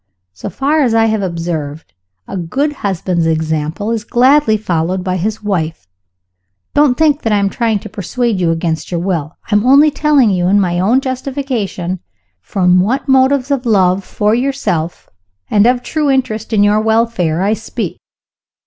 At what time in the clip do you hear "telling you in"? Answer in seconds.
9.91-10.59